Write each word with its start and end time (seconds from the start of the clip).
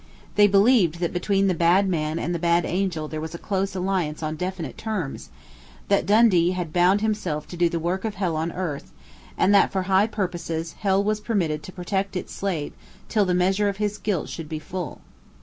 They 0.33 0.47
believed 0.47 0.99
that 0.99 1.13
between 1.13 1.45
the 1.45 1.53
bad 1.53 1.87
man 1.87 2.17
and 2.17 2.33
the 2.33 2.39
bad 2.39 2.65
angel 2.65 3.07
there 3.07 3.21
was 3.21 3.35
a 3.35 3.37
close 3.37 3.75
alliance 3.75 4.23
on 4.23 4.35
definite 4.35 4.75
terms; 4.75 5.29
that 5.89 6.07
Dundee 6.07 6.53
had 6.53 6.73
bound 6.73 7.01
himself 7.01 7.47
to 7.49 7.55
do 7.55 7.69
the 7.69 7.77
work 7.77 8.03
of 8.03 8.15
hell 8.15 8.35
on 8.35 8.51
earth, 8.51 8.91
and 9.37 9.53
that, 9.53 9.71
for 9.71 9.83
high 9.83 10.07
purposes, 10.07 10.73
hell 10.79 11.03
was 11.03 11.19
permitted 11.19 11.61
to 11.61 11.71
protect 11.71 12.15
its 12.15 12.33
slave 12.33 12.73
till 13.09 13.25
the 13.25 13.35
measure 13.35 13.69
of 13.69 13.77
his 13.77 13.99
guilt 13.99 14.27
should 14.27 14.49
be 14.49 14.57
full. 14.57 15.01